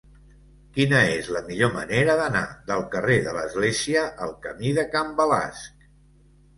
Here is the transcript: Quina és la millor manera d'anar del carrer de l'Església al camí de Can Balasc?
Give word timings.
Quina 0.77 1.01
és 1.17 1.29
la 1.35 1.43
millor 1.49 1.71
manera 1.75 2.17
d'anar 2.21 2.43
del 2.73 2.83
carrer 2.97 3.21
de 3.29 3.37
l'Església 3.39 4.09
al 4.29 4.37
camí 4.49 4.77
de 4.83 4.91
Can 4.93 5.17
Balasc? 5.25 5.91